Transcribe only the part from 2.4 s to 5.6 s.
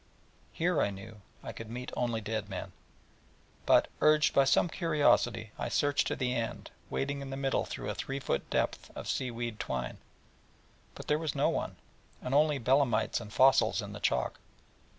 men, but urged by some curiosity,